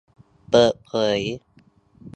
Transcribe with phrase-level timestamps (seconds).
[0.49, 1.19] เปิดเผย